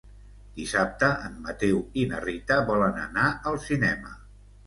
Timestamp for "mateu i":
1.49-2.07